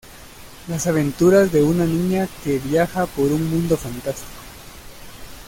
Las 0.67 0.87
aventuras 0.87 1.51
de 1.51 1.61
una 1.61 1.85
niña 1.85 2.27
que 2.43 2.57
viaja 2.57 3.05
por 3.05 3.31
un 3.31 3.47
mundo 3.51 3.77
fantástico. 3.77 4.33